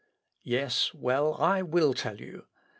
[0.41, 2.47] Yes; well, I will tell you.